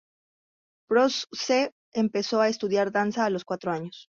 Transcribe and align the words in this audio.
Prowse 0.87 1.27
empezó 1.93 2.41
a 2.41 2.47
estudiar 2.49 2.91
danza 2.91 3.25
a 3.25 3.29
los 3.29 3.45
cuatro 3.45 3.71
años. 3.71 4.09